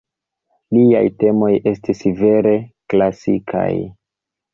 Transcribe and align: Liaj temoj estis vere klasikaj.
Liaj 0.77 1.01
temoj 1.23 1.49
estis 1.71 2.01
vere 2.21 2.53
klasikaj. 2.95 3.69